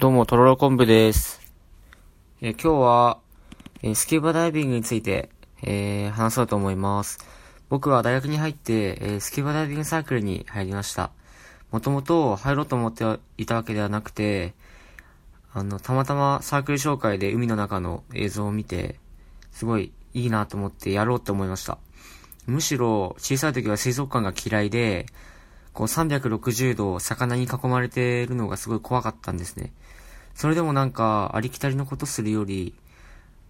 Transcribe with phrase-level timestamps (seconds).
[0.00, 1.40] どうも、とろろ昆布です。
[2.40, 3.18] え今日は、
[3.82, 5.28] えスキューバダイビングについて、
[5.64, 7.18] えー話そうと思います。
[7.68, 11.10] 僕は大学に入って、えスキューバダイビングサークルに入りました。
[11.72, 14.54] もともと入ろうと思っていたわけではなくて、
[15.52, 19.00] あの、たまたまサークル紹介で海の中の映像を見て、
[19.50, 21.76] すごいいいなと思ってやろうと思いました。
[22.46, 25.06] むしろ小さい時は水族館が嫌いで、
[25.72, 29.72] こう360度魚に囲まれているのがすごい怖かったんですね。
[30.38, 32.72] それでもなんかありきたりのことするより、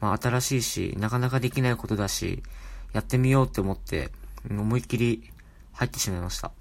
[0.00, 2.44] まあ新しいし、なかなかできないことだし、
[2.92, 4.12] やってみようって思って、
[4.48, 5.28] 思いっきり
[5.72, 6.52] 入ってしまいました。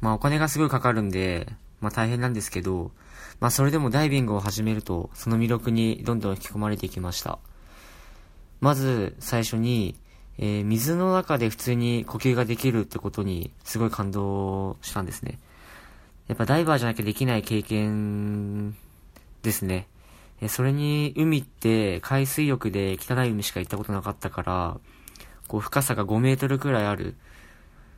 [0.00, 1.48] まあお金がすごいかかるんで、
[1.80, 2.92] まあ大変なんですけど、
[3.40, 7.40] まあそれでもダイビングを始めると、その魅力にどんどん引き込まれていきました。
[8.60, 9.96] まず最初に、
[10.38, 15.40] えー水の中で普通に呼吸ができるってことにすごい感動したんですね。
[16.28, 18.76] やっぱダイバーじゃなきゃできない経験
[19.42, 19.88] ですね。
[20.40, 24.80] えそれに海って海水浴で汚い海しか行ったことなかったから、
[25.48, 27.16] こう深さが5メートルくらいある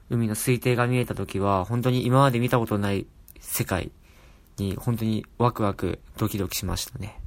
[0.09, 3.07] 海の水底が見えた時は本当に今まで見たことない
[3.41, 3.91] 世界
[4.59, 7.21] に本当にワクワクドキドキしましたね。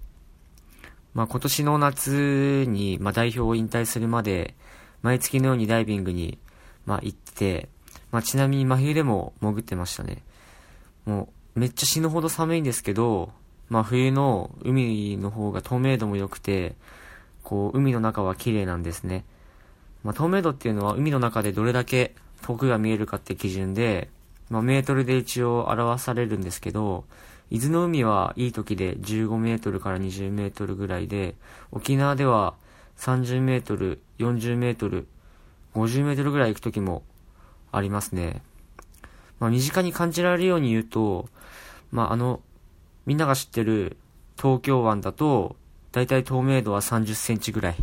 [1.14, 4.56] まあ今年の夏に、まあ代表を引退するまで、
[5.02, 6.40] 毎月のようにダイビングに、
[6.86, 7.70] まあ行って、
[8.12, 10.24] まあちなみに真冬でも潜ってましたね。
[11.06, 13.32] もうめっちゃ死ぬほど寒いんですけど、
[13.70, 16.76] まあ冬の海の方が透明度も良くて、
[17.44, 19.26] こう海の中は綺麗なんですね。
[20.04, 24.10] まあ透明度っていうのは海の中でどれだけ遠くが見えるかって基準で、
[24.50, 27.06] まあメートルで一応表されるんですけど、
[27.50, 31.36] 伊豆の海はいい時で15メートルから20メートルぐらいで、
[31.72, 32.56] 沖縄では
[32.98, 35.08] 30メートル、40メートル、
[35.76, 37.04] 50メートルぐらい行く時も
[37.72, 38.42] ありますね。
[39.40, 41.28] まあ身近に感じられるように言うと、
[41.92, 42.42] まああの、
[43.06, 43.98] みんなが知ってる
[44.38, 45.56] 東京湾だと、
[45.92, 47.76] だいたい透明度は30センチぐらいっ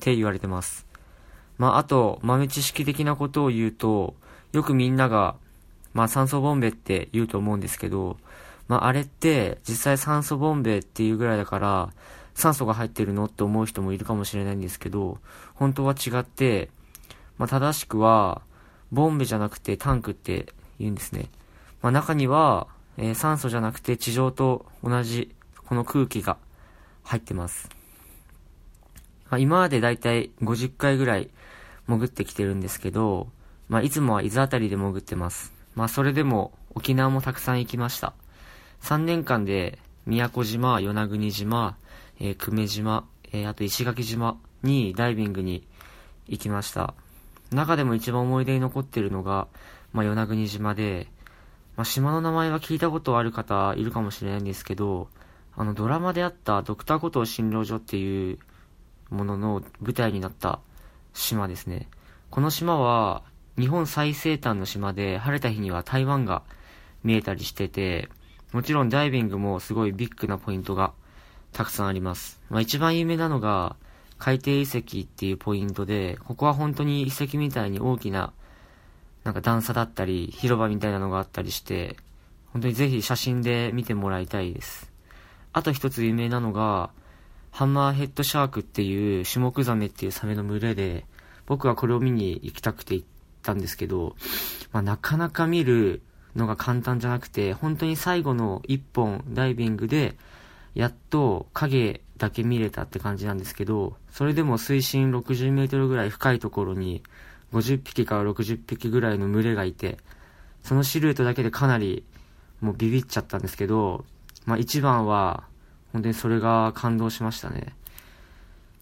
[0.00, 0.86] て言われてます。
[1.58, 4.14] まああと、豆知識的なことを言うと、
[4.52, 5.36] よくみんなが、
[5.94, 8.18] まあ酸素ボンベって言うと思うんですけど、
[8.68, 11.92] まああれって実際酸素ボンベっていうぐらいだから
[12.34, 15.18] 酸素が入ってるのって思う人もいるかもしれないんですけど、
[15.54, 16.68] 本当は違って、
[17.38, 18.42] まあ正しくは
[18.92, 21.30] ボンベじゃなくてタンクって言うんですね。
[21.82, 25.34] まあ中には、えー酸素じゃなくて地上と同じ
[25.66, 26.38] この空気が
[27.02, 27.68] 入ってます。
[29.30, 31.30] まあ、今までだいたい50回ぐらい
[31.88, 33.28] 潜ってきてるんですけど、
[33.68, 35.52] まあ、いつもは伊豆あたりで潜ってます。
[35.74, 38.14] まあ、それでも沖縄もたくさん行きました。
[38.82, 41.76] 3年間で宮古島、与那国島、
[42.20, 45.66] えー久米島、えーあと石垣島にダイビングに
[46.28, 46.94] 行きました。
[47.50, 49.48] 中でも一番思い出に残ってるのが、
[49.92, 51.08] まあ、与那国島で、
[51.76, 55.08] まあ、島の名前は聞いたことある方いるかもしれないんですけど、
[55.54, 58.38] あのドラマであったドクターコトー診療所っていう
[59.10, 60.60] ものの舞台になった
[61.12, 61.88] 島ですね。
[62.30, 63.22] この島は
[63.58, 66.42] 日本最西端の島で晴れた日には台湾が
[67.04, 68.08] 見えたりしてて、
[68.52, 70.92] もちろんダイビングもすごいビッグなポイントが
[71.52, 72.40] たくさんあります。
[72.50, 73.76] まあ一番有名なのが
[74.18, 78.32] 海底遺跡っていうポイントで、ここは本当に遺跡みたいに大きな
[79.26, 81.96] なんか段差だったり広場みたいなのがあったりして、
[82.52, 84.92] 本当にぜひ写真で見てもらいたいです。
[85.52, 86.90] あと一つ有名なのが、
[87.50, 91.06] ハンマーヘッドシャークっていうシュモクザメっていうサメの群れで、
[91.46, 93.06] 僕はこれを見に行きたくて行っ
[93.42, 94.14] たんですけど、
[94.70, 96.02] まあ、なかなか見る
[96.36, 100.16] のが簡単じゃなくて、本当に最後の一本ダイビングで、
[100.76, 107.02] やっと影だけ見れたって感じなんですけど、それでも水深60メートルぐらい深いところに、
[107.52, 109.98] 50匹から60匹ぐらいの群れがいて、
[110.62, 112.04] そのシルエットだけでかなり
[112.60, 114.04] もうビビっちゃったんですけど、
[114.44, 115.44] まあ一番は、
[115.92, 117.74] 本当にそれが感動しましたね。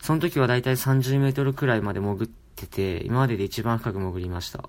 [0.01, 4.69] その時はだいたい30メートルくらいまで潜ってて、今までで一番深く潜りました。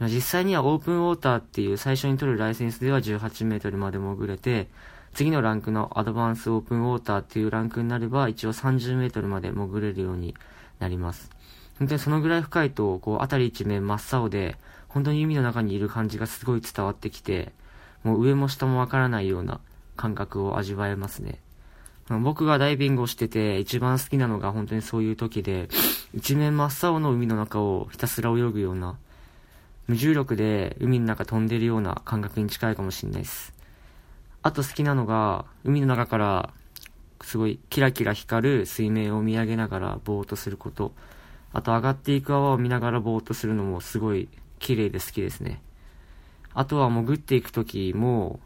[0.00, 4.68] 実際にはオープンウォーターっていう最初に取るライセンスでは18メートルまで潜れて、
[5.14, 10.34] 次のランクのアドバンスオープンウォーターっていうランクになれば一応30メートルまで潜れるように
[10.78, 11.30] なります。
[11.78, 14.56] 本当にそのぐらい深いと、こう、辺り一面真っ青で、
[14.88, 17.52] 本当に海の中にいる感じがすごい伝わってきて、
[18.02, 19.60] もう上も下もわからないような
[19.96, 21.40] 感覚を味わえますね。
[22.08, 25.68] 僕がダイビングをしてて一番好きなのが本当にそういう時で、
[26.14, 28.96] 一面真っ青の海の中をひたすら泳ぐような、
[29.88, 33.52] 無重力で海の中飛んでるような感覚に近いかもしれないです。
[34.42, 36.50] あと好きなのが、海の中から
[37.22, 40.92] すごいキラキラ光る水面を見上げながらぼーっとすること。
[41.56, 45.62] あと上がっていく泡を見ながらぼーっとするのもすごい綺麗で好きですね。
[46.52, 48.40] あとは潜っていく時も、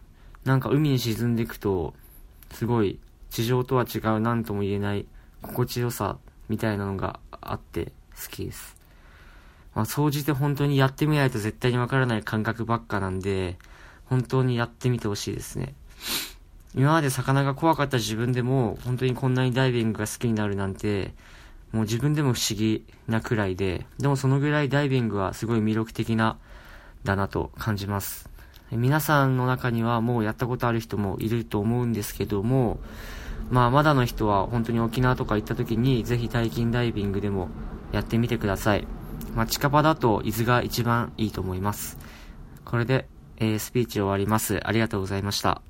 [0.44, 1.92] なんか海に沈んでいくと、
[2.52, 5.06] すごい地上とは違う何とも言えない
[5.42, 6.18] 心地よさ
[6.48, 8.76] みたいなのがあって好きです。
[9.74, 13.58] まあ、総じて本当にやってみないと絶対にわからない感覚ばっかなんで、
[14.04, 15.74] 本当にやってみてほしいですね。
[16.76, 21.12] 今まで魚が怖かった自分でも、本当にこんなにダイビングが好きになるなんて、
[21.72, 26.38] もう自分でも不思議なくらいで、でもそのぐらいダイビングはすごい魅力的な、
[27.04, 28.28] だなと感じます。
[28.72, 32.78] 皆さんの中にはもうやったことある人もいると思うんですけども、
[33.50, 37.48] まあまだの人は本当に沖縄とか行った時にぜひ体験ダイビングでも
[37.90, 38.86] やってみてください。
[39.34, 41.98] まあ近場だと伊豆が一番いいと思います。
[42.64, 43.08] これで、
[43.38, 44.60] えー、スピーチ終わります。
[44.64, 45.62] ありがとうございました。